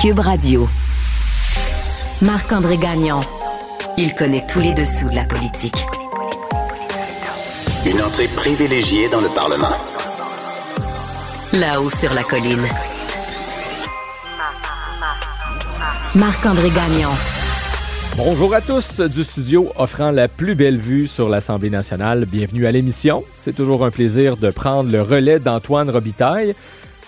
[0.00, 0.66] Cube Radio.
[2.22, 3.20] Marc-André Gagnon.
[3.98, 5.84] Il connaît tous les dessous de la politique.
[7.84, 9.76] Une entrée privilégiée dans le Parlement.
[11.52, 12.66] Là-haut sur la colline.
[16.14, 17.10] Marc-André Gagnon.
[18.16, 22.24] Bonjour à tous du studio offrant la plus belle vue sur l'Assemblée nationale.
[22.24, 23.22] Bienvenue à l'émission.
[23.34, 26.54] C'est toujours un plaisir de prendre le relais d'Antoine Robitaille.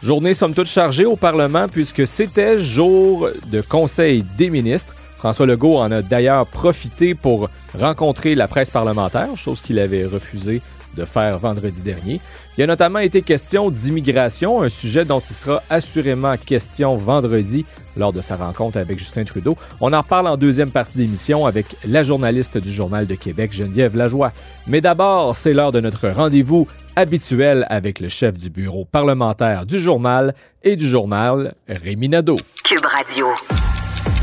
[0.02, 4.96] Journée somme toute chargée au Parlement puisque c'était jour de Conseil des ministres.
[5.14, 10.60] François Legault en a d'ailleurs profité pour rencontrer la presse parlementaire, chose qu'il avait refusé
[10.96, 12.20] de faire vendredi dernier.
[12.56, 17.64] Il a notamment été question d'immigration, un sujet dont il sera assurément question vendredi
[17.96, 19.56] lors de sa rencontre avec Justin Trudeau.
[19.80, 23.96] On en reparle en deuxième partie d'émission avec la journaliste du Journal de Québec, Geneviève
[23.96, 24.32] Lajoie.
[24.66, 26.66] Mais d'abord, c'est l'heure de notre rendez-vous
[26.96, 32.36] habituel avec le chef du bureau parlementaire du journal et du journal, Rémi Nadeau.
[32.64, 33.26] Cube Radio.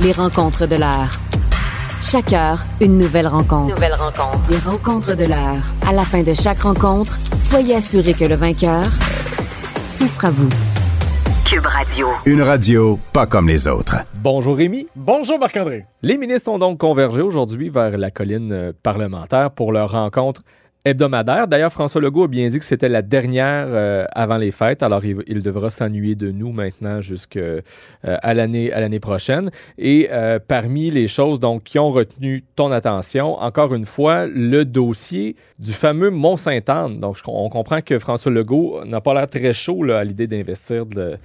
[0.01, 1.28] Les rencontres de l'heure.
[2.01, 3.75] Chaque heure, une nouvelle rencontre.
[3.75, 4.49] Nouvelle rencontre.
[4.49, 5.59] Les rencontres de l'heure.
[5.85, 8.85] À la fin de chaque rencontre, soyez assurés que le vainqueur,
[9.91, 10.47] ce sera vous.
[11.45, 12.07] Cube Radio.
[12.25, 13.97] Une radio pas comme les autres.
[14.15, 14.87] Bonjour Rémi.
[14.95, 15.87] Bonjour Marc-André.
[16.01, 20.43] Les ministres ont donc convergé aujourd'hui vers la colline euh, parlementaire pour leur rencontre
[20.85, 21.47] hebdomadaire.
[21.47, 25.03] D'ailleurs, François Legault a bien dit que c'était la dernière euh, avant les fêtes, alors
[25.03, 27.61] il, devra s'ennuyer de nous maintenant jusqu'à euh,
[28.23, 29.51] l'année prochaine.
[29.77, 34.63] Et euh, parmi les choses donc qui ont retenu ton attention, encore une fois, le
[34.63, 36.99] dossier du fameux Mont-Sainte-Anne.
[36.99, 41.17] Donc, on comprend que François Legault n'a pas l'air très chaud à l'idée d'investir de,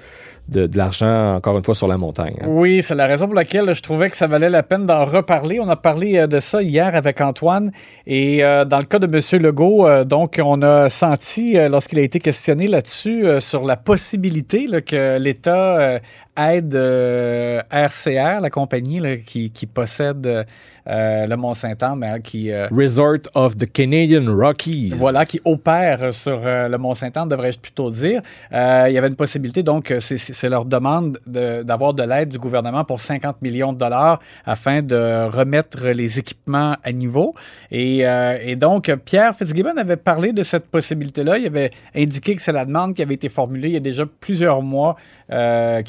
[0.75, 2.37] l'argent encore une fois sur la montagne.
[2.41, 2.47] hein.
[2.49, 5.61] Oui, c'est la raison pour laquelle je trouvais que ça valait la peine d'en reparler.
[5.61, 7.71] On a parlé de ça hier avec Antoine.
[8.07, 9.44] Et dans le cas de M.
[9.45, 13.77] Legault, euh, donc, on a senti, euh, lorsqu'il a été questionné là-dessus, euh, sur la
[13.77, 16.01] possibilité que l'État
[16.37, 20.45] aide euh, RCR, la compagnie là, qui, qui possède
[20.87, 22.51] euh, le Mont-Saint-Anne, mais, hein, qui.
[22.51, 24.93] euh, Resort of the Canadian Rockies.
[24.97, 28.21] Voilà, qui opère sur euh, le Mont-Saint-Anne, devrais-je plutôt dire.
[28.53, 32.85] Il y avait une possibilité, donc, c'est- leur demande de- d'avoir de, l'aide du gouvernement
[32.85, 37.35] pour 50 millions de dollars afin de remettre les équipements à niveau.
[37.71, 41.39] Et, et donc, Pierre Fitzgibbon avait parlé de cette possibilité-là.
[41.39, 44.05] Il avait indiqué que c'est la demande qui avait été formulée il y a déjà
[44.21, 44.97] plusieurs mois,
[45.29, 45.35] qui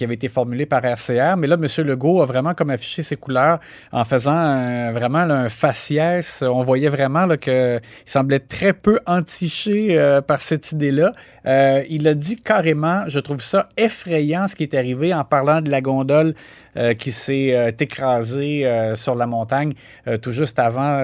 [0.03, 1.35] avait été formulée par RCR.
[1.37, 1.67] Mais là, M.
[1.85, 3.59] Legault a vraiment comme affiché ses couleurs
[3.91, 6.43] en faisant un- vraiment un faciès.
[6.43, 11.11] On voyait vraiment qu'il semblait très peu entiché euh, par cette idée-là.
[11.45, 15.61] Euh, il a dit carrément, je trouve ça effrayant ce qui est arrivé en parlant
[15.61, 16.33] de la gondole
[16.77, 19.73] euh, qui s'est euh, écrasée euh, sur la montagne
[20.07, 20.95] euh, tout juste avant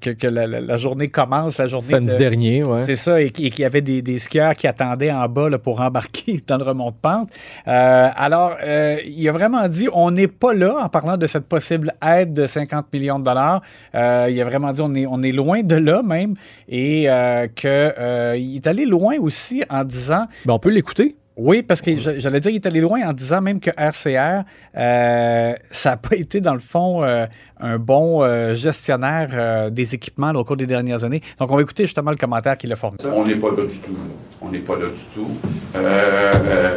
[0.00, 2.84] que, que la, la- journée commence, la journée Samedi de- dernier, ouais.
[2.84, 5.58] c'est ça, et, et qu'il y avait des, des skieurs qui attendaient en bas là,
[5.58, 7.28] pour embarquer dans le remonte-pente.
[7.66, 11.46] Euh, alors, euh, il a vraiment dit, on n'est pas là en parlant de cette
[11.46, 13.62] possible aide de 50 millions de dollars.
[13.94, 16.34] Euh, il a vraiment dit, on est, on est loin de là même,
[16.68, 21.16] et euh, qu'il est allé loin aussi en disant, Ben, on peut l'écouter.
[21.36, 24.44] Oui, parce que j'allais dire, il est allé loin en disant même que RCR,
[24.76, 27.26] euh, ça n'a pas été, dans le fond, euh,
[27.60, 31.20] un bon euh, gestionnaire des équipements au cours des dernières années.
[31.38, 33.04] Donc, on va écouter justement le commentaire qu'il a formulé.
[33.12, 33.96] On n'est pas là du tout.
[34.40, 35.30] On n'est pas là du tout.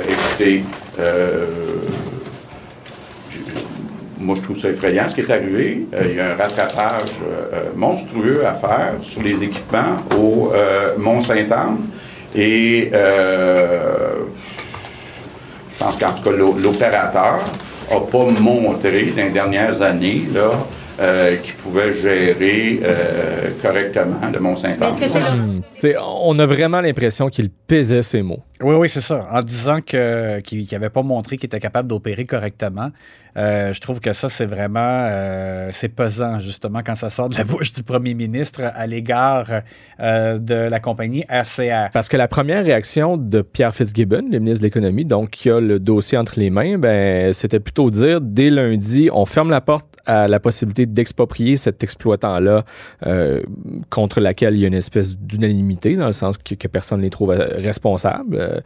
[0.10, 0.64] Écoutez,
[4.20, 5.88] moi je trouve ça effrayant ce qui est arrivé.
[6.04, 7.22] Il y a un rattrapage
[7.76, 10.52] monstrueux à faire sur les équipements au
[10.98, 11.78] Mont-Saint-Anne.
[12.36, 14.24] Et euh,
[15.72, 17.40] je pense qu'en tout cas, l'o- l'opérateur
[17.92, 20.52] n'a pas montré dans les dernières années là,
[21.00, 24.78] euh, qu'il pouvait gérer euh, correctement le Mont-Saint-Anne.
[25.38, 25.62] Hmm.
[26.24, 28.42] On a vraiment l'impression qu'il pesait ses mots.
[28.62, 29.26] Oui, oui, c'est ça.
[29.32, 32.92] En disant que, qu'il n'avait pas montré qu'il était capable d'opérer correctement,
[33.38, 37.38] euh, je trouve que ça, c'est vraiment euh, c'est pesant, justement, quand ça sort de
[37.38, 39.48] la bouche du premier ministre à l'égard
[40.02, 41.92] euh, de la compagnie RCR.
[41.94, 45.62] Parce que la première réaction de Pierre Fitzgibbon, le ministre de l'Économie, donc qui a
[45.62, 49.90] le dossier entre les mains, ben, c'était plutôt dire dès lundi, on ferme la porte
[50.10, 52.66] à la possibilité d'exproprier cet exploitant-là
[53.06, 53.42] euh,
[53.92, 57.04] contre laquelle il y a une espèce d'unanimité, dans le sens que, que personne ne
[57.04, 58.36] les trouve euh, responsables.
[58.50, 58.60] Euh,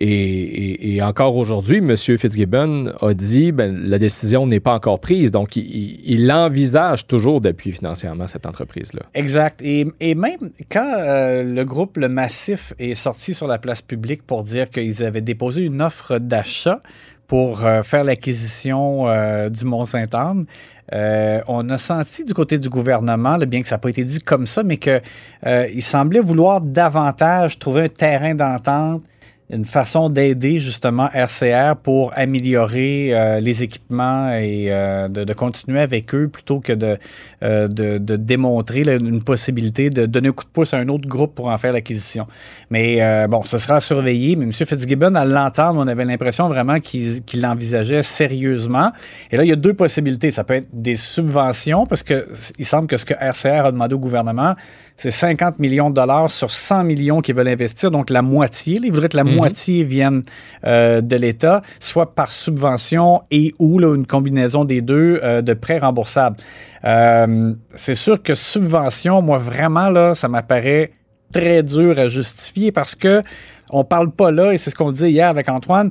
[0.00, 1.96] Et, encore aujourd'hui, M.
[1.96, 7.74] Fitzgibbon a dit ben, la décision n'est pas encore prise, donc il, envisage toujours d'appuyer
[7.76, 9.02] financièrement cette entreprise-là.
[9.14, 9.60] Exact.
[9.62, 14.42] Et, même quand euh, le groupe Le Massif est sorti sur la place publique pour
[14.42, 16.80] dire qu'ils avaient déposé une offre d'achat
[17.26, 19.06] pour euh, faire l'acquisition
[19.48, 20.46] du Mont-Saint-Anne,
[20.92, 24.46] on a senti du côté du gouvernement, bien que ça n'a pas été dit comme
[24.46, 29.02] ça, mais qu'il semblait vouloir davantage trouver un terrain d'entente
[29.48, 36.12] une façon d'aider justement RCR pour améliorer euh, les équipements et euh, de, continuer avec
[36.14, 36.98] eux plutôt que de,
[37.44, 41.34] euh, de, démontrer une possibilité de donner un coup de pouce à un autre groupe
[41.34, 42.24] pour en faire l'acquisition.
[42.70, 44.36] Mais bon, ce sera surveillé.
[44.36, 44.52] Mais M.
[44.52, 48.90] Fitzgibbon, à l'entendre, on avait l'impression vraiment qu'il l'envisageait sérieusement.
[49.30, 50.30] Et là, il y a deux possibilités.
[50.30, 53.98] Ça peut être des subventions parce qu'il semble que ce que RCR a demandé au
[53.98, 54.54] gouvernement,
[54.96, 58.80] c'est 50 millions de dollars sur 100 millions qu'ils veulent investir, donc la moitié.
[58.82, 59.34] Ils voudraient que la mhm.
[59.34, 60.22] moitié vienne
[60.64, 65.78] euh, de l'État, soit par subvention et ou une combinaison des deux euh, de prêts
[65.78, 66.36] remboursables.
[66.84, 70.92] Euh, c'est sûr que subvention, moi vraiment, là, ça m'apparaît
[71.32, 73.22] très dur à justifier parce que
[73.70, 75.90] on parle pas là, et c'est ce qu'on disait hier avec Antoine,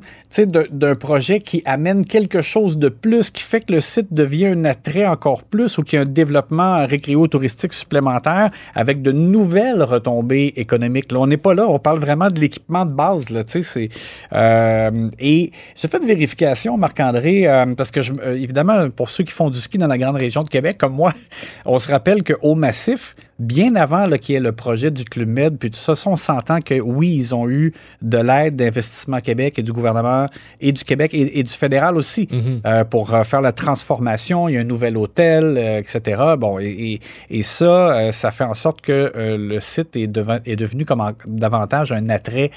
[0.72, 4.66] d'un projet qui amène quelque chose de plus, qui fait que le site devient un
[4.66, 10.54] attrait encore plus ou qu'il y a un développement récréo-touristique supplémentaire avec de nouvelles retombées
[10.56, 11.06] économiques.
[11.14, 13.30] On n'est pas là, on parle vraiment de l'équipement de base.
[13.30, 13.44] Là,
[14.34, 19.24] euh, et j'ai fait une vérification, Marc-André, euh, parce que, je, euh, évidemment, pour ceux
[19.24, 21.14] qui font du ski dans la grande région de Québec, comme moi,
[21.66, 25.58] on se rappelle qu'au Massif, bien avant qu'il y ait le projet du Club Med,
[25.58, 29.64] puis tout ça, on s'entend que oui, ils ont eu de l'aide d'Investissement Québec et
[29.64, 30.28] du gouvernement
[30.62, 32.62] et du Québec et, du fédéral aussi mhm.
[32.66, 34.48] euh, pour euh, faire la transformation.
[34.48, 36.22] Il y a un nouvel hôtel, euh, etc.
[36.38, 37.00] Bon, et,
[37.42, 40.10] ça, ça fait en sorte que le site est,
[40.46, 42.52] est devenu comme davantage un attrait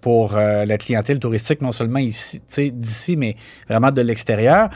[0.00, 2.42] pour la clientèle touristique, non seulement ici,
[2.72, 3.36] d'ici, mais
[3.68, 4.68] vraiment de l'extérieur.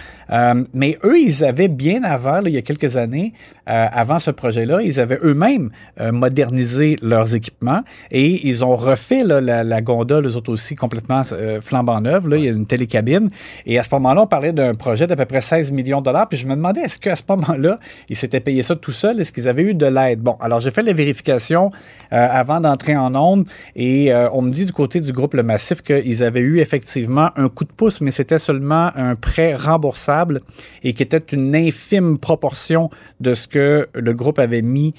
[0.73, 3.33] mais eux, ils avaient bien avant, il y a quelques années,
[3.67, 5.71] avant ce projet-là, ils avaient eux-mêmes
[6.13, 11.61] modernisé leurs équipements et ils ont refait la la, gondole, eux autres aussi, complètement euh,
[11.61, 12.29] flambant neuve.
[12.29, 13.29] Là, il y a une télécabine.
[13.67, 16.29] Et à ce moment-là, on parlait d'un projet d'à peu près 16 millions de dollars.
[16.29, 17.79] Puis je me demandais, est-ce qu'à ce, moment-là,
[18.09, 19.21] ils s'étaient payé ça tout seuls?
[19.21, 20.21] Est-ce qu'ils avaient eu de l'aide?
[20.21, 21.71] Bon, alors j'ai fait les vérifications
[22.13, 23.47] euh, avant d'entrer en onde.
[23.77, 27.31] Et euh, on me dit du côté du groupe Le Massif qu'ils avaient eu effectivement
[27.37, 30.41] un coup de pouce, mais c'était seulement un prêt remboursable
[30.83, 32.91] et qui était une infime proportion
[33.21, 34.95] de ce que le groupe avait mis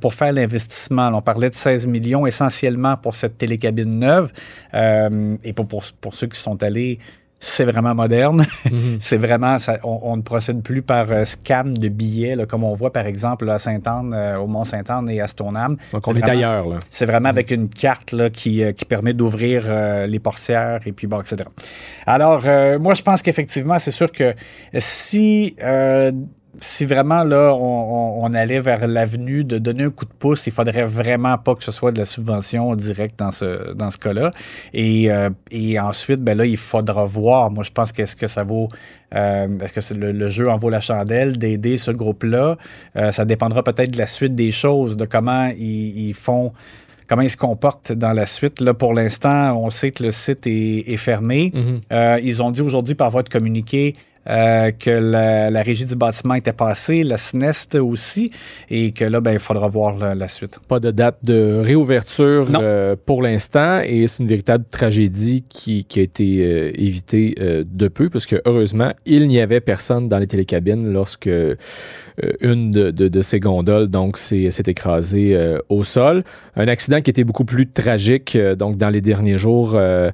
[0.00, 1.10] pour faire l'investissement.
[1.14, 4.32] On parlait de 16 millions essentiellement pour cette télécabine neuve.
[4.74, 5.66] Euh, et pour,
[6.00, 6.98] pour, ceux qui sont allés,
[7.38, 8.46] c'est vraiment moderne.
[8.70, 8.96] Mhm.
[9.00, 13.06] c'est vraiment, on, ne procède plus par euh, scan de billets, comme on voit par
[13.06, 15.76] exemple à Sainte-Anne, euh, au Mont-Sainte-Anne et à Stoneham.
[15.92, 16.66] Donc on est, ailleurs.
[16.90, 17.36] C'est vraiment mhm.
[17.36, 19.64] avec une carte là, qui, qui permet d'ouvrir
[20.06, 21.48] les portières et puis bon, etc.
[22.06, 22.42] Alors,
[22.80, 24.34] moi, je pense qu'effectivement, c'est sûr que
[24.76, 25.56] si
[26.58, 30.84] si vraiment là, on, allait vers l'avenue de donner un coup de pouce, il faudrait
[30.84, 34.30] vraiment pas que ce soit de la subvention directe dans ce, dans ce cas-là.
[34.72, 37.50] Et, euh, et ensuite, ben là, il faudra voir.
[37.50, 38.68] Moi, je pense qu'est-ce que ça vaut.
[39.14, 42.56] Euh, est-ce que le, jeu en vaut la chandelle d'aider ce groupe-là?
[42.96, 46.52] Euh, ça dépendra peut-être de la suite des choses, de comment ils, font
[47.08, 48.60] comment ils se comportent dans la suite.
[48.60, 51.52] Là, pour l'instant, on sait que le site est, fermé.
[51.54, 52.20] Mm-hmm.
[52.22, 53.94] ils ont dit aujourd'hui par voie de communiqué
[54.30, 58.30] euh, que la, régie du bâtiment était passée, la SNEST aussi,
[58.70, 60.60] et que là, ben, il faudra voir la, suite.
[60.68, 66.00] Pas de date de réouverture euh, pour l'instant, et c'est une véritable tragédie qui, a
[66.00, 70.92] été euh, évitée de peu, parce que heureusement, il n'y avait personne dans les télécabines
[70.92, 71.30] lorsque
[72.40, 76.22] une de, ces gondoles donc s'est écrasée au sol.
[76.54, 80.12] Un accident qui était beaucoup plus tragique donc dans les derniers jours à,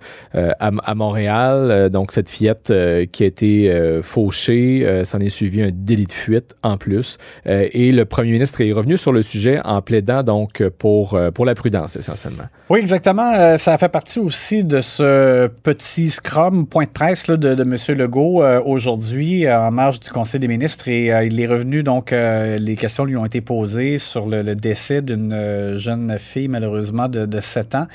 [0.61, 1.91] à, Montréal.
[1.91, 2.73] donc cette fillette
[3.11, 4.87] qui a été fauché.
[4.87, 7.19] Euh, s'en est suivi un délit de fuite en plus.
[7.47, 11.31] Euh, et le premier ministre est revenu sur le sujet en plaidant donc pour, euh,
[11.31, 12.45] pour la prudence essentiellement.
[12.71, 13.57] Oui, exactement.
[13.59, 17.99] ça fait partie aussi de ce petit scrum point de presse de, de, M.
[17.99, 20.89] Legault aujourd'hui en marge du Conseil des ministres.
[20.89, 25.77] Et il est revenu, donc, les questions lui ont été posées sur le, décès d'une
[25.77, 27.87] jeune fille, malheureusement, de, de 7 ans.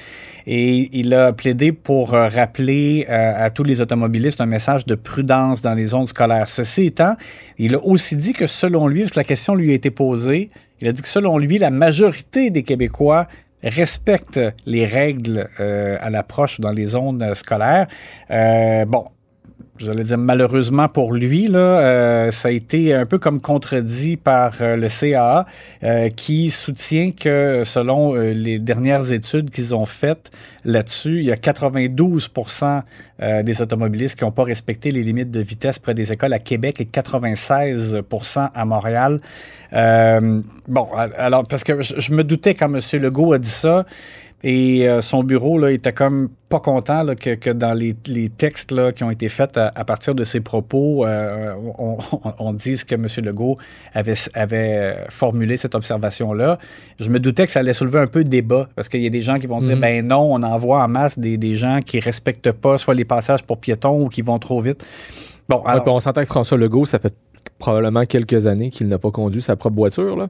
[0.48, 5.74] Et il a plaidé pour rappeler à tous les automobilistes un message de prudence dans
[5.74, 6.48] les zones scolaires.
[6.48, 7.15] Ceci étant,
[7.57, 10.50] il a aussi dit que selon lui, parce que la question lui a été posée,
[10.81, 13.27] il a dit que selon lui, la majorité des Québécois
[13.63, 17.88] respectent les règles euh, à l'approche dans les zones scolaires.
[18.31, 19.05] Euh, bon,
[19.83, 24.53] j'allais dire malheureusement pour lui, là, euh, ça a été un peu comme contredit par
[24.61, 25.45] euh, le CAA,
[25.83, 30.31] euh, qui soutient que selon les dernières études qu'ils ont faites
[30.63, 32.81] là-dessus, il y a 92%
[33.43, 36.81] des automobilistes qui n'ont pas respecté les limites de vitesse près des écoles à Québec
[36.81, 39.21] et 96% à Montréal.
[39.71, 42.79] bon, alors, parce que je, je me doutais quand M.
[43.01, 43.85] Legault a dit ça,
[44.43, 48.29] Et euh, son bureau là, était comme pas content là, que, que, dans les, les,
[48.29, 52.33] textes là, qui ont été faits à, à partir de ses propos, euh, on, on,
[52.39, 53.07] on, dise que M.
[53.24, 53.57] Legault
[53.93, 56.57] avait, avait formulé cette observation-là.
[57.00, 59.12] Je me doutais que ça allait soulever un peu de débat parce qu'il y a
[59.12, 60.03] des gens qui vont dire mm -hmm.
[60.03, 63.43] ben non, on envoie en masse des, des gens qui respectent pas soit les passages
[63.43, 64.83] pour piétons ou qui vont trop vite.
[65.50, 67.13] Bon, alors, ouais, on s'entend que François Legault, ça fait
[67.60, 70.15] probablement quelques années qu'il n'a pas conduit sa propre voiture.
[70.15, 70.27] Là.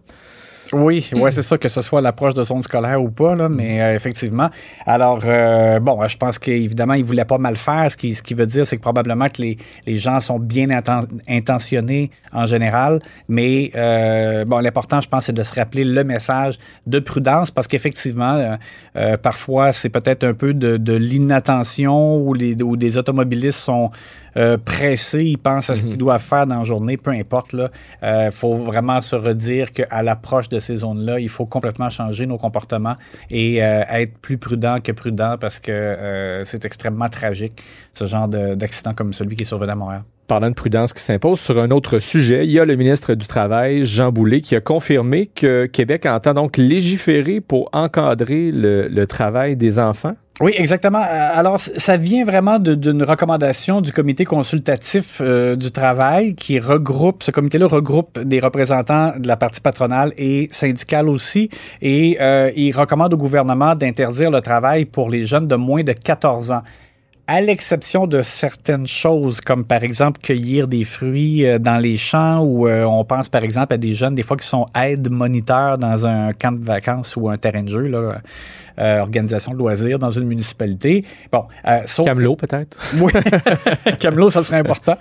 [0.73, 3.81] Oui, ouais, c'est ça, que ce soit l'approche de son scolaire ou pas, là, mais
[3.81, 4.49] euh, effectivement.
[4.85, 7.91] Alors, euh, bon, je pense qu'évidemment, il voulait pas mal faire.
[7.91, 10.69] Ce qui, ce qui veut dire, c'est que probablement que les, les gens sont bien
[10.69, 16.03] inten intentionnés en général, mais euh, bon, l'important, je pense, c'est de se rappeler le
[16.03, 18.57] message de prudence parce qu'effectivement,
[18.95, 23.89] euh, parfois, c'est peut-être un peu de, de l'inattention où, les, où des automobilistes sont
[24.37, 27.53] euh, pressés, ils pensent à ce qu'ils doivent faire dans la journée, peu importe.
[27.53, 27.69] Il
[28.03, 32.37] euh, faut vraiment se redire qu'à l'approche de ces zones-là, il faut complètement changer nos
[32.37, 32.95] comportements
[33.29, 37.61] et euh, être plus prudent que prudent parce que euh, c'est extrêmement tragique,
[37.93, 41.41] ce genre d'accident comme celui qui est survenu à Montréal parlant de prudence qui s'impose,
[41.41, 44.61] sur un autre sujet, il y a le ministre du Travail, Jean Boulet, qui a
[44.61, 50.15] confirmé que Québec entend donc légiférer pour encadrer le, le travail des enfants.
[50.39, 51.03] Oui, exactement.
[51.03, 57.29] Alors, ça vient vraiment d'une recommandation du comité consultatif euh, du travail qui regroupe, ce
[57.29, 61.49] comité-là regroupe des représentants de la partie patronale et syndicale aussi,
[61.81, 65.93] et euh, il recommande au gouvernement d'interdire le travail pour les jeunes de moins de
[65.93, 66.61] 14 ans
[67.27, 72.39] à l'exception de certaines choses, comme par exemple cueillir des fruits euh, dans les champs,
[72.39, 76.05] ou euh, on pense par exemple à des jeunes, des fois qui sont aides-moniteurs dans
[76.05, 78.21] un camp de vacances ou un terrain de jeu, là,
[78.79, 81.03] euh, organisation de loisirs dans une municipalité.
[81.31, 82.05] Bon, euh, sauf...
[82.05, 82.77] Camelot peut-être.
[82.99, 83.11] Oui,
[83.99, 84.97] Camelot, ça serait important.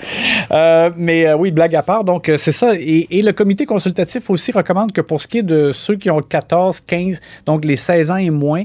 [0.97, 2.05] Mais oui, blague à part.
[2.05, 2.75] Donc c'est ça.
[2.75, 6.11] Et, et, le comité consultatif aussi recommande que pour ce qui est de ceux qui
[6.11, 8.65] ont 14, 15, donc les 16 ans et moins,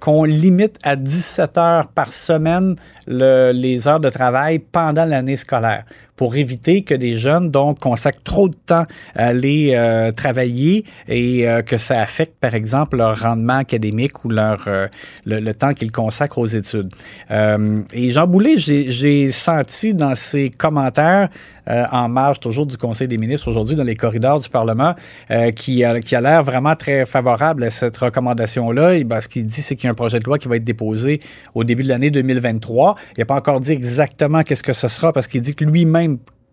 [0.00, 2.75] qu'on limite à 17 heures par semaine
[3.06, 5.84] le, les heures de travail pendant l'année scolaire
[6.16, 11.48] pour éviter que des jeunes donc consacrent trop de temps à aller euh, travailler et
[11.48, 14.88] euh, que ça affecte par exemple leur rendement académique ou leur euh,
[15.24, 16.90] le, temps qu'ils consacrent aux études.
[17.30, 21.28] et Jean Boulet, j'ai senti dans ses commentaires
[21.68, 24.94] euh, en marge toujours du Conseil des ministres aujourd'hui dans les corridors du Parlement,
[25.30, 28.94] euh, qui a, qui a l'air vraiment très favorable à cette recommandation-là.
[28.94, 30.56] Et ben, ce qu'il dit, c'est qu'il y a un projet de loi qui va
[30.56, 31.20] être déposé
[31.54, 32.94] au début de l'année 2023.
[33.16, 36.05] Il n'a pas encore dit exactement qu'est-ce que ce sera parce qu'il dit que lui-même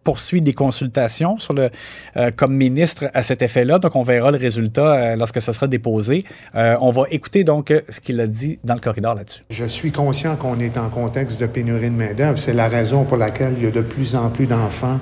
[0.03, 3.79] poursuit des consultations euh, comme ministre à cet effet-là.
[3.79, 6.23] Donc, on verra le résultat euh, lorsque ce sera déposé.
[6.55, 9.43] Euh, on va écouter donc ce qu'il a dit dans le corridor là-dessus.
[9.49, 12.37] Je suis conscient qu'on est en contexte de pénurie de main-d'œuvre.
[12.37, 14.99] C'est la raison pour laquelle il y a de plus en plus d'enfants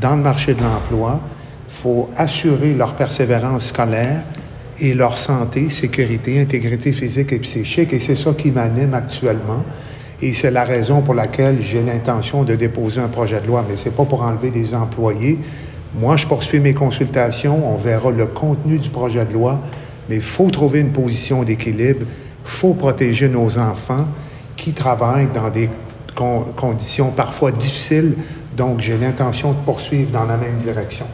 [0.00, 1.20] dans le marché de l'emploi.
[1.68, 4.22] Il faut assurer leur persévérance scolaire
[4.78, 7.92] et leur santé, sécurité, intégrité physique et psychique.
[7.92, 9.64] Et c'est ça qui m'anime actuellement.
[10.22, 13.76] Et c'est la raison pour laquelle j'ai l'intention de déposer un projet de loi, mais
[13.76, 15.38] c'est pas pour enlever des employés.
[15.94, 19.60] Moi, je poursuis mes consultations, on verra le contenu du projet de loi,
[20.08, 22.06] mais il faut trouver une position d'équilibre,
[22.44, 24.06] il faut protéger nos enfants
[24.56, 25.68] qui travaillent dans des
[26.14, 28.14] con conditions parfois difficiles,
[28.56, 31.06] donc j'ai l'intention de poursuivre dans la même direction.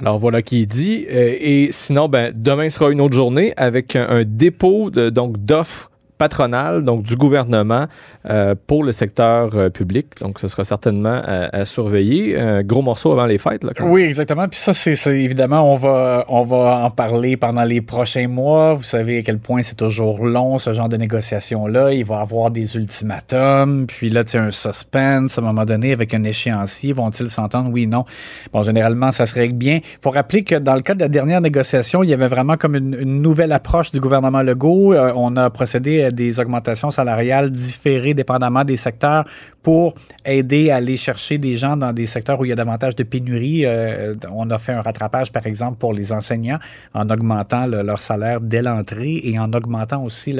[0.00, 1.06] Alors voilà qui est dit.
[1.10, 5.91] Euh, et sinon, ben, demain sera une autre journée avec un, dépôt donc d'offres
[6.22, 7.86] patronale, donc du gouvernement,
[8.30, 10.06] euh, pour le secteur euh, public.
[10.20, 12.38] Donc, ce sera certainement à, à, surveiller.
[12.64, 13.64] Gros morceau avant les fêtes.
[13.64, 14.46] Là, oui, exactement.
[14.46, 18.74] Puis ça, c'est évidemment, on va, on va en parler pendant les prochains mois.
[18.74, 21.92] Vous savez à quel point c'est toujours long, ce genre de négociations-là.
[21.92, 23.86] Il va y avoir des ultimatums.
[23.88, 26.92] Puis là, tu as un suspense à un moment donné avec un échéancier.
[26.92, 27.70] Vont-ils s'entendre?
[27.72, 28.04] Oui, non.
[28.52, 29.80] Bon, généralement, ça se règle bien.
[29.82, 32.56] Il faut rappeler que dans le cas de la dernière négociation, il y avait vraiment
[32.56, 34.94] comme une, nouvelle approche du gouvernement Legault.
[34.94, 39.24] Euh, on a procédé à des augmentations salariales différées dépendamment des secteurs
[39.62, 42.96] pour aider à aller chercher des gens dans des secteurs où il y a davantage
[42.96, 43.64] de pénurie.
[43.64, 46.58] Euh, on a fait un rattrapage, par exemple, pour les enseignants
[46.94, 50.36] en augmentant le, leur salaire dès l'entrée et en augmentant aussi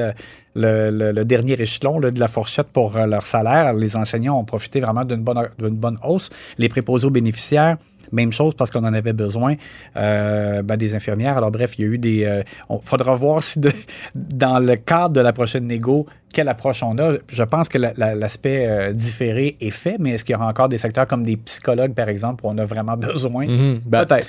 [0.55, 3.75] le, dernier échelon de la fourchette pour euh, leur salaire.
[3.75, 6.31] Les enseignants ont profité vraiment d'une bonne, d'une bonne hausse.
[6.59, 7.77] Les préposés aux bénéficiaires,
[8.13, 9.55] même chose parce qu'on en avait besoin
[9.97, 11.37] euh, ben, des infirmières.
[11.37, 12.25] Alors bref, il y a eu des...
[12.25, 13.73] Euh, on faudra voir si de,
[14.15, 17.15] dans le cadre de la prochaine négo, quelle approche on a.
[17.29, 20.69] Je pense que l'aspect la, euh, différé est fait, mais est-ce qu'il y aura encore
[20.69, 23.47] des secteurs comme des psychologues, par exemple, où on a vraiment besoin?
[23.47, 23.81] Mm -hmm.
[23.85, 24.29] ben, Peut-être.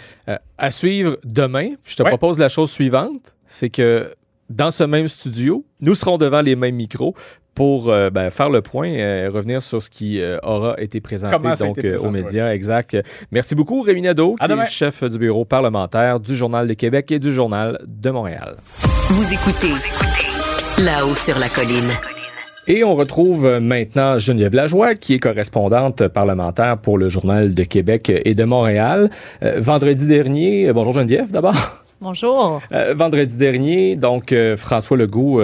[0.58, 2.10] à suivre demain, je te ouais.
[2.10, 4.14] propose la chose suivante, c'est que
[4.56, 7.16] dans ce même studio, nous serons devant les mêmes micros
[7.56, 11.38] pour euh, ben, faire le point, euh, revenir sur ce qui euh, aura été présenté
[11.38, 12.48] donc, été aux médias.
[12.48, 12.56] Ouais.
[12.56, 12.98] Exact.
[13.32, 17.20] Merci beaucoup, Rémi Nadeau, qui est chef du bureau parlementaire du Journal de Québec et
[17.20, 18.58] du Journal de Montréal.
[19.10, 20.84] Vous écoutez, Vous écoutez.
[20.84, 21.92] Là-haut sur la colline.
[22.66, 28.10] Et on retrouve maintenant Geneviève Lajoie, qui est correspondante parlementaire pour le Journal de Québec
[28.24, 29.10] et de Montréal.
[29.44, 31.83] Euh, vendredi dernier, euh, bonjour Geneviève d'abord.
[32.04, 32.62] Bonjour.
[32.74, 35.42] Euh, vendredi dernier, donc François Legault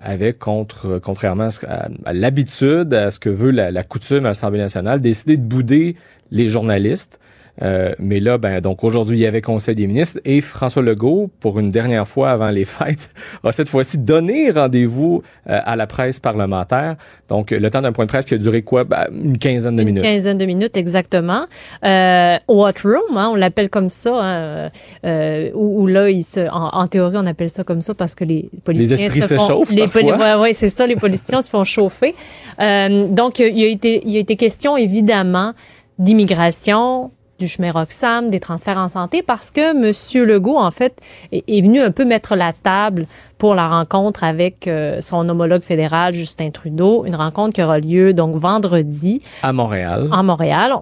[0.00, 5.36] avait, contre, contrairement à, l'habitude, à ce que veut la coutume à l'Assemblée nationale, décidé
[5.36, 5.96] de bouder
[6.30, 7.18] les journalistes.
[7.62, 11.30] Euh, mais là, ben, donc aujourd'hui, il y avait Conseil des ministres et François Legault,
[11.40, 13.10] pour une dernière fois avant les fêtes,
[13.42, 16.96] a cette fois-ci donné rendez-vous euh, à la presse parlementaire.
[17.28, 18.84] Donc, le temps d'un point de presse qui a duré quoi?
[18.84, 20.04] Ben, une quinzaine de minutes.
[20.04, 21.46] Une quinzaine de minutes, exactement.
[21.84, 24.70] Euh, Hot Room, hein, on l'appelle comme ça, hein,
[25.04, 28.48] euh, où, là, il se, en, théorie, on appelle ça comme ça parce que les
[28.64, 32.14] politiciens les esprits se, chauffent les ouais, ouais, c'est ça, les politiciens se font chauffer.
[32.58, 35.52] donc, il a été, il a été question, évidemment,
[35.98, 40.26] d'immigration, du chemin Roxham, des transferts en santé, parce que M.
[40.26, 41.00] Legault, en fait,
[41.32, 43.06] est, venu un peu mettre la table
[43.38, 48.12] pour la rencontre avec euh, son homologue fédéral, Justin Trudeau, une rencontre qui aura lieu
[48.12, 49.22] donc vendredi.
[49.42, 50.08] À Montréal.
[50.10, 50.72] À Montréal.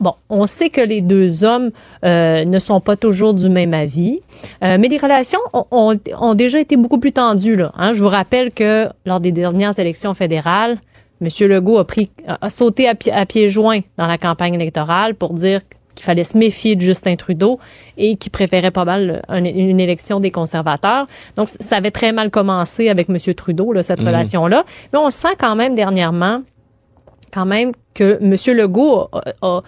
[0.00, 1.70] bon, on sait que les deux hommes
[2.04, 4.20] euh, ne sont pas toujours du même avis,
[4.64, 7.56] euh, mais les relations ont, ont, déjà été beaucoup plus tendues.
[7.56, 7.92] Là, hein.
[7.92, 10.78] Je vous rappelle que lors des dernières élections fédérales,
[11.22, 11.28] M.
[11.48, 15.60] Legault a, pris, a sauté à, à pieds joints dans la campagne électorale pour dire
[15.94, 17.58] qu'il fallait se méfier de Justin Trudeau
[17.96, 21.06] et qui préférait pas mal une, élection des conservateurs.
[21.36, 23.18] Donc, ça avait très mal commencé avec M.
[23.34, 24.08] Trudeau, là, cette mhm.
[24.08, 24.64] relation-là.
[24.92, 26.42] Mais on sent quand même dernièrement,
[27.32, 28.56] quand même, que M.
[28.56, 29.08] Legault
[29.42, 29.62] a,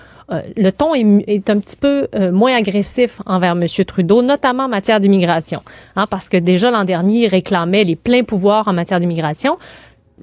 [0.56, 3.66] le ton est, un petit peu euh, moins agressif envers M.
[3.86, 5.62] Trudeau, notamment en matière d'immigration.
[5.96, 9.58] Hein, parce que déjà l'an dernier, il réclamait les pleins pouvoirs en matière d'immigration.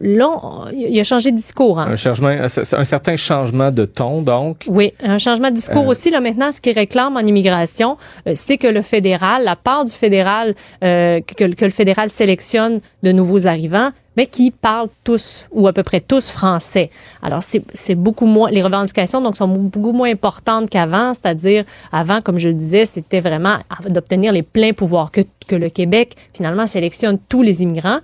[0.02, 0.32] Là,
[0.74, 1.80] il a changé de discours.
[1.80, 1.92] Hein.
[1.92, 2.48] Un, changement, un
[2.86, 4.66] certain changement de ton, donc?
[4.68, 5.92] Oui, un changement de discours euh.
[5.92, 6.10] aussi.
[6.10, 9.92] Là, maintenant, ce qu'il réclame en immigration, euh, c'est que le fédéral, la part du
[9.92, 15.74] fédéral, euh, que, le fédéral sélectionne de nouveaux arrivants, mais qui parlent tous ou à
[15.74, 16.90] peu près tous français.
[17.22, 22.40] Alors, c'est beaucoup moins, les revendications donc sont beaucoup moins importantes qu'avant, c'est-à-dire avant, comme
[22.40, 27.18] je le disais, c'était vraiment d'obtenir les pleins pouvoirs, que, que le Québec finalement sélectionne
[27.30, 28.00] tous les immigrants.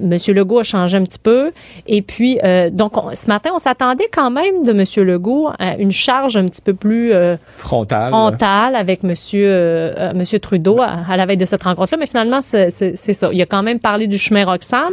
[0.00, 1.50] Monsieur Legault a changé un petit peu.
[1.86, 5.92] Et puis, euh, donc, ce matin, on s'attendait quand même de Monsieur Legault à une
[5.92, 8.10] charge un petit peu plus euh, frontale.
[8.10, 11.98] frontale avec Monsieur euh, Monsieur Trudeau à, la veille de cette rencontre-là.
[11.98, 13.30] Mais finalement, c'est ça.
[13.32, 14.92] Il a quand même parlé du chemin Roxham.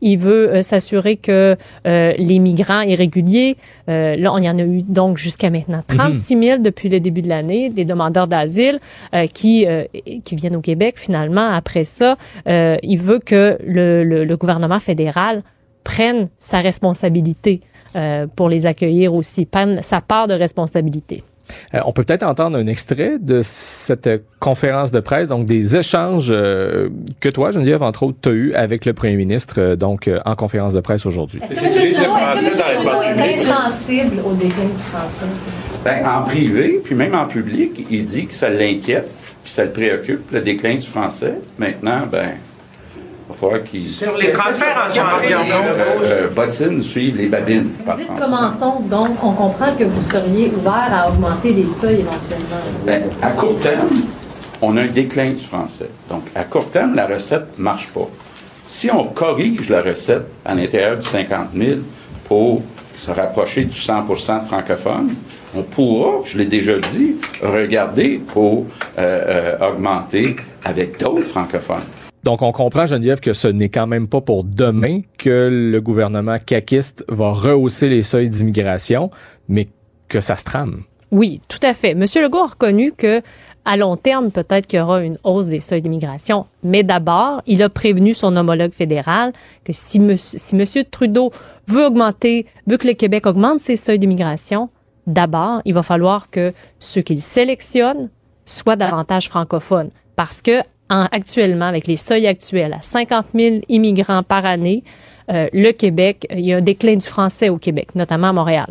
[0.00, 3.56] Il veut s'assurer que les migrants irréguliers,
[3.86, 6.42] là, on y en a eu donc jusqu'à maintenant 36 mhm.
[6.42, 8.80] 000 depuis le début de l'année, des demandeurs d'asile
[9.32, 9.66] qui
[10.24, 10.94] qui viennent au Québec.
[10.96, 15.42] Finalement, après ça, il veut que le, le le gouvernement fédéral
[15.84, 17.60] prenne sa responsabilité
[17.96, 21.22] euh, pour les accueillir aussi, prenne sa part de responsabilité.
[21.74, 26.30] Euh, on peut peut-être entendre un extrait de cette conférence de presse, donc des échanges
[26.30, 26.88] euh,
[27.20, 30.72] que toi, Geneviève, entre autres, tu as eu avec le premier ministre, donc en conférence
[30.72, 31.40] de presse aujourd'hui.
[31.42, 32.76] Est-ce que M.
[32.76, 35.26] Trudeau est insensible au déclin du français?
[35.84, 39.10] Ben, en privé, puis même en public, il dit que ça l'inquiète,
[39.42, 41.34] puis ça le préoccupe, le déclin du français.
[41.58, 42.30] Maintenant, ben,
[43.32, 47.70] sur les transferts en santé, euh, euh, suivent les babines.
[47.84, 52.56] Par commençons donc, on comprend que vous seriez ouvert à augmenter les seuils éventuellement.
[52.84, 54.02] Ben, à court terme,
[54.60, 55.90] on a un déclin du français.
[56.08, 58.08] Donc, à court terme, la recette ne marche pas.
[58.64, 61.80] Si on corrige la recette à l'intérieur du 50 000
[62.28, 62.62] pour
[62.96, 65.14] se rapprocher du 100 de francophones,
[65.56, 68.66] on pourra, je l'ai déjà dit, regarder pour
[68.98, 71.82] euh, augmenter avec d'autres francophones.
[72.24, 76.36] Donc, on comprend, Geneviève, que ce n'est quand même pas pour demain que le gouvernement
[76.38, 79.10] caquiste va rehausser les seuils d'immigration,
[79.48, 79.66] mais
[80.08, 80.84] que ça se trame.
[81.10, 81.94] Oui, tout à fait.
[81.94, 83.22] Monsieur Legault a reconnu que
[83.64, 86.46] à long terme, peut-être qu'il y aura une hausse des seuils d'immigration.
[86.62, 89.32] Mais d'abord, il a prévenu son homologue fédéral
[89.64, 91.30] que si si monsieur Trudeau
[91.68, 94.70] veut augmenter, veut que le Québec augmente ses seuils d'immigration,
[95.06, 98.10] d'abord, il va falloir que ceux qu'il sélectionne
[98.44, 99.90] soient davantage francophones.
[100.16, 100.62] Parce que
[101.10, 104.84] actuellement, avec les seuils actuels, à 50 000 immigrants par année,
[105.30, 108.66] euh, le Québec, il y a un déclin du français au Québec, notamment à Montréal.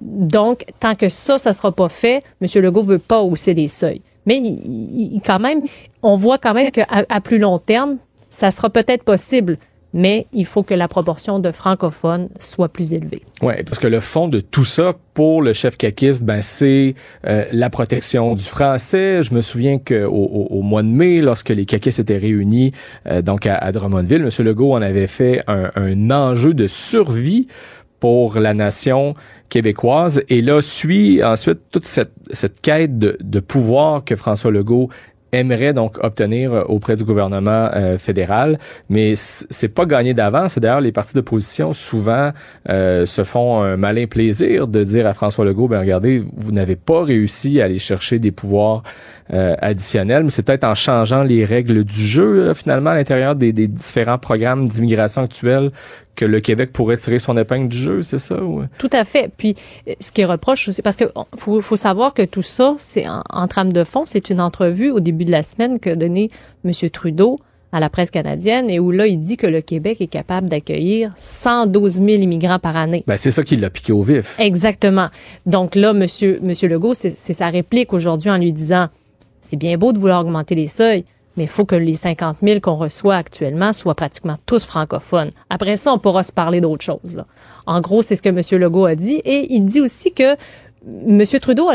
[0.00, 2.62] Donc, tant que ça, ça sera pas fait, M.
[2.62, 4.02] Legault veut pas hausser les seuils.
[4.26, 4.40] Mais
[5.24, 5.62] quand même,
[6.02, 9.58] on voit quand même qu'à à plus long terme, ça sera peut-être possible
[9.92, 13.22] mais il faut que la proportion de francophones soit plus élevée.
[13.42, 16.94] Oui, parce que le fond de tout ça pour le chef caquiste, ben c'est
[17.26, 19.22] euh, la protection du français.
[19.22, 22.72] Je me souviens qu'au au, au, mois de mai, lorsque les caquistes étaient réunis
[23.06, 24.44] euh, donc à, Drummondville, M.
[24.46, 27.46] Legault en avait fait un, un enjeu de survie
[28.00, 29.14] pour la nation
[29.48, 30.24] québécoise.
[30.28, 34.88] Et là, suit ensuite toute cette, cette quête de, de pouvoir que François Legault
[35.32, 40.58] aimerait donc obtenir auprès du gouvernement fédéral, mais c'est pas gagné d'avance.
[40.58, 42.32] D'ailleurs, les partis d'opposition souvent
[42.68, 47.02] se font un malin plaisir de dire à François Legault, ben regardez, vous n'avez pas
[47.02, 48.82] réussi à aller chercher des pouvoirs
[49.32, 53.52] euh, additionnels, mais c'est peut-être en changeant les règles du jeu, finalement, à l'intérieur des,
[53.52, 55.70] différents programmes d'immigration actuels
[56.14, 58.36] que le Québec pourrait tirer son épingle du jeu, c'est ça?
[58.78, 59.30] Tout à fait.
[59.36, 59.54] Puis,
[60.00, 61.04] ce qui reproche aussi, parce que
[61.36, 65.00] faut, faut savoir que tout ça, c'est en, trame de fond, c'est une entrevue au
[65.00, 66.30] début de la semaine que donnait
[66.64, 66.72] M.
[66.90, 67.38] Trudeau
[67.72, 71.14] à la presse canadienne et où là, il dit que le Québec est capable d'accueillir
[71.18, 73.02] 112 000 immigrants par année.
[73.06, 74.36] Ben, c'est ça qui l'a piqué au vif.
[74.38, 75.08] Exactement.
[75.46, 78.88] Donc là, Monsieur, Monsieur Legault, c'est sa réplique aujourd'hui en lui disant
[79.40, 81.04] c'est bien beau de vouloir augmenter les seuils,
[81.36, 85.30] mais il faut que les 50 000 qu'on reçoit actuellement soient pratiquement tous francophones.
[85.50, 87.14] Après ça, on pourra se parler d'autre chose.
[87.14, 87.26] Là.
[87.66, 88.40] En gros, c'est ce que M.
[88.60, 89.20] Legault a dit.
[89.24, 90.36] Et il dit aussi que
[91.08, 91.24] M.
[91.40, 91.70] Trudeau,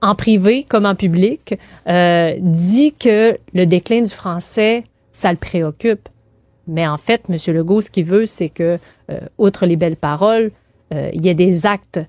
[0.00, 1.58] en privé comme en public,
[1.88, 6.08] euh, dit que le déclin du français, ça le préoccupe.
[6.66, 7.36] Mais en fait, M.
[7.54, 8.78] Legault, ce qu'il veut, c'est que,
[9.10, 10.52] euh, outre les belles paroles,
[10.94, 12.00] euh, il y ait des actes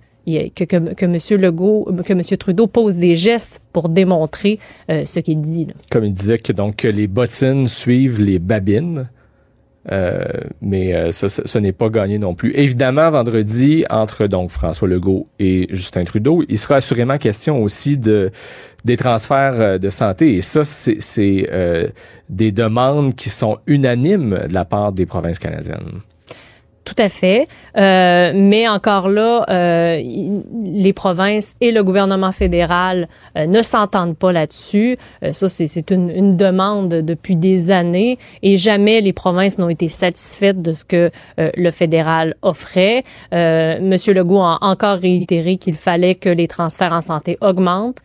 [0.56, 2.24] que, M.
[2.38, 5.68] Trudeau pose des gestes pour démontrer euh, ce qu'il dit.
[5.92, 9.10] Comme il disait que donc les bottines suivent les babines.
[9.92, 10.24] Euh,
[10.62, 11.10] mais euh,
[11.60, 12.52] n'est pas gagné non plus.
[12.54, 18.30] Évidemment, vendredi, entre donc François Legault et Justin Trudeau, il sera assurément question aussi de
[18.86, 20.36] des transferts de santé.
[20.36, 21.50] Et ça, c'est
[22.30, 26.02] des demandes qui sont unanimes de la part des provinces canadiennes.
[26.90, 27.48] Tout à fait.
[27.78, 34.32] Euh, mais encore là, euh, les provinces et le gouvernement fédéral euh, ne s'entendent pas
[34.32, 34.98] là-dessus.
[35.24, 39.88] Euh, ça, c'est une, une, demande depuis des années et jamais les provinces n'ont été
[39.88, 43.04] satisfaites de ce que euh, le fédéral offrait.
[43.32, 48.00] Monsieur Legault a encore réitéré qu'il fallait que les transferts en santé augmentent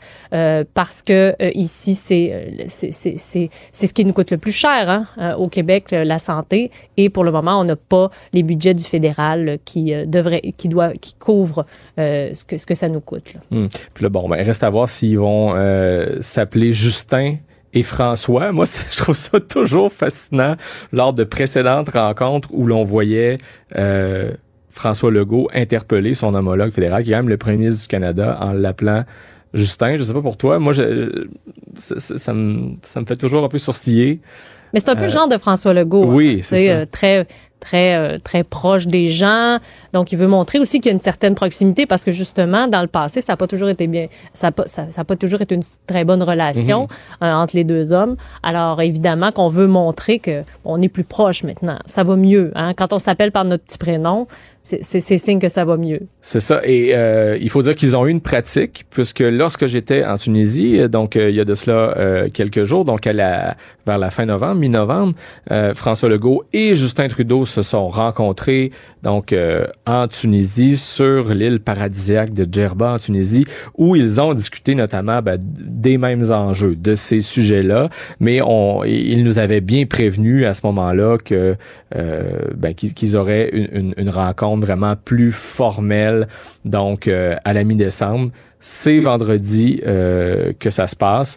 [0.74, 5.90] parce que ici, c'est c'est ce qui nous coûte le plus cher hein, au Québec,
[5.90, 6.70] la santé.
[6.96, 10.68] Et pour le moment, on n'a pas les budgets du fédéral qui euh, devrait, qui
[10.68, 11.66] doit, qui couvre
[11.98, 13.34] euh, ce que ce que ça nous coûte.
[13.50, 13.66] Hmm.
[13.94, 17.36] Puis là, bon, ben, reste à voir s'ils vont euh, s'appeler Justin
[17.72, 18.52] et François.
[18.52, 20.56] Moi, je trouve ça toujours fascinant
[20.92, 23.38] lors de précédentes rencontres où l'on voyait
[24.70, 28.38] François Legault interpeller son homologue fédéral, qui est quand même le premier ministre du Canada,
[28.40, 29.04] en l'appelant
[29.54, 29.96] Justin.
[29.96, 30.58] Je sais pas pour toi.
[30.58, 31.26] Moi, je,
[31.76, 34.20] ça, ça, me, ça me fait toujours un peu sourciller.
[34.74, 36.04] Mais c'est un peu le genre de François Legault.
[36.04, 36.42] Oui, hein.
[36.42, 36.86] c'est ça.
[36.86, 37.26] très
[37.64, 39.58] très euh, très proche des gens.
[39.92, 42.82] Donc, il veut montrer aussi qu'il y a une certaine proximité parce que justement, dans
[42.82, 45.54] le passé, ça n'a pas toujours été bien, ça n'a ça, ça pas toujours été
[45.54, 46.88] une très bonne relation mhm.
[47.22, 48.16] euh, entre les deux hommes.
[48.42, 51.78] Alors, évidemment, qu'on veut montrer que on est plus proche maintenant.
[51.86, 52.52] Ça va mieux.
[52.54, 52.74] Hein?
[52.74, 54.26] Quand on s'appelle par notre petit prénom,
[54.64, 56.00] c'est signe que ça va mieux.
[56.22, 56.60] C'est ça.
[56.64, 60.88] Et euh, il faut dire qu'ils ont eu une pratique, puisque lorsque j'étais en Tunisie,
[60.88, 64.56] donc il y a de cela quelques jours, donc à la, vers la fin novembre,
[64.56, 65.14] mi-novembre,
[65.74, 68.70] François Legault et Justin Trudeau se sont rencontrés
[69.04, 73.44] donc euh, en Tunisie sur l'île paradisiaque de Djerba en Tunisie
[73.76, 79.22] où ils ont discuté notamment ben, des mêmes enjeux de ces sujets-là mais on ils
[79.22, 81.56] nous avaient bien prévenu à ce moment-là que
[81.94, 86.28] euh, ben, qu'ils auraient une, une, rencontre vraiment plus formelle
[86.64, 88.30] donc euh, à la mi-décembre.
[88.60, 91.36] C'est vendredi que ça se passe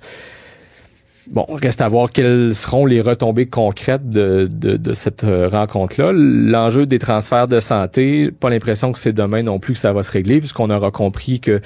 [1.30, 6.12] Bon, reste à voir quelles seront les retombées concrètes de, de, de cette euh, rencontre-là.
[6.14, 10.04] L'enjeu des transferts de santé, pas l'impression que c'est demain non plus que ça va
[10.04, 11.60] se régler, puisqu'on aura compris que euh,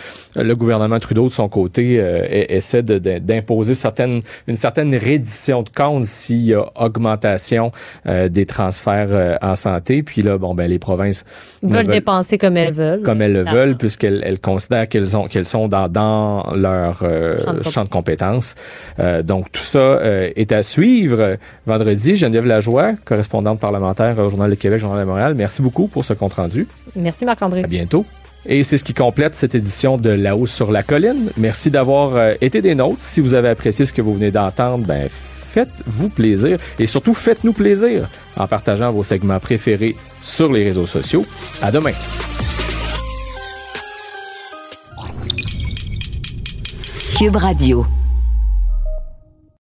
[0.43, 6.06] le gouvernement Trudeau, de son côté, euh, essaie d'imposer certaines, une certaine reddition de compte
[6.06, 7.71] s'il y a augmentation
[8.06, 10.04] des transferts en santé.
[10.04, 11.24] Puis là, bon, ben les provinces
[11.62, 13.02] veulent, dépenser comme elles veulent.
[13.02, 17.54] Comme elles le veulent, puisqu'elles elles considèrent qu'elles ont qu'elles sont dans, dans leur champ
[17.54, 18.56] de, champ de compétences.
[19.24, 22.16] donc tout ça euh, est à suivre vendredi.
[22.16, 25.34] Geneviève Lajoie, correspondante parlementaire au Journal de Québec, Journal de Montréal.
[25.36, 26.68] Merci beaucoup pour ce compte-rendu.
[26.96, 27.64] Merci Marc-André.
[27.64, 28.06] À bientôt.
[28.46, 31.30] Et c'est ce qui complète cette édition de La hausse sur la colline.
[31.38, 33.00] Merci d'avoir euh, été des nôtres.
[33.00, 37.54] Si vous avez apprécié ce que vous venez d'entendre, ben faites-vous plaisir et surtout faites-nous
[37.54, 41.24] plaisir en partageant vos segments préférés sur les réseaux sociaux.
[41.62, 41.92] À demain.
[47.18, 47.86] Cube Radio.